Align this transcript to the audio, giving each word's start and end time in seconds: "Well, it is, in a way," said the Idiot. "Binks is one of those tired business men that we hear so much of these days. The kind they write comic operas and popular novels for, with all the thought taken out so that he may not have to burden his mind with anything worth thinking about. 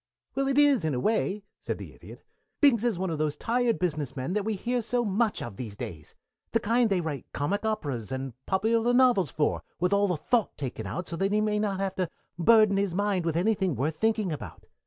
"Well, 0.33 0.47
it 0.47 0.57
is, 0.57 0.83
in 0.83 0.95
a 0.95 0.99
way," 0.99 1.43
said 1.61 1.77
the 1.77 1.93
Idiot. 1.93 2.23
"Binks 2.59 2.83
is 2.83 2.97
one 2.97 3.11
of 3.11 3.19
those 3.19 3.37
tired 3.37 3.77
business 3.77 4.15
men 4.15 4.33
that 4.33 4.43
we 4.43 4.55
hear 4.55 4.81
so 4.81 5.05
much 5.05 5.43
of 5.43 5.57
these 5.57 5.77
days. 5.77 6.15
The 6.53 6.59
kind 6.59 6.89
they 6.89 7.01
write 7.01 7.27
comic 7.33 7.67
operas 7.67 8.11
and 8.11 8.33
popular 8.47 8.93
novels 8.95 9.29
for, 9.29 9.61
with 9.79 9.93
all 9.93 10.07
the 10.07 10.17
thought 10.17 10.57
taken 10.57 10.87
out 10.87 11.07
so 11.07 11.15
that 11.17 11.31
he 11.31 11.39
may 11.39 11.59
not 11.59 11.79
have 11.79 11.93
to 11.97 12.09
burden 12.39 12.77
his 12.77 12.95
mind 12.95 13.25
with 13.25 13.37
anything 13.37 13.75
worth 13.75 13.95
thinking 13.97 14.31
about. 14.31 14.65